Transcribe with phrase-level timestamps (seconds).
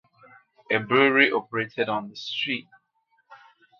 [0.71, 2.67] A brewery operated on the street.